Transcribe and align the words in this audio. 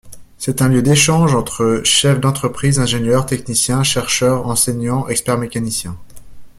C'est 0.39 0.63
un 0.63 0.67
lieu 0.67 0.81
d'échanges 0.81 1.35
entre 1.35 1.81
chefs 1.83 2.19
d'entreprises, 2.19 2.79
ingénieurs, 2.79 3.27
techniciens, 3.27 3.83
chercheurs, 3.83 4.47
enseignants, 4.47 5.07
experts 5.07 5.37
mécaniciens. 5.37 5.95